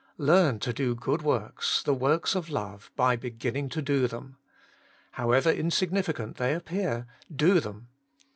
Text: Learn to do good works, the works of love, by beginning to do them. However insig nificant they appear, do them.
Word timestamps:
Learn 0.17 0.57
to 0.61 0.73
do 0.73 0.95
good 0.95 1.21
works, 1.21 1.83
the 1.83 1.93
works 1.93 2.33
of 2.33 2.49
love, 2.49 2.89
by 2.95 3.15
beginning 3.15 3.69
to 3.69 3.83
do 3.83 4.07
them. 4.07 4.35
However 5.11 5.53
insig 5.53 5.91
nificant 5.91 6.37
they 6.37 6.55
appear, 6.55 7.05
do 7.35 7.59
them. 7.59 7.89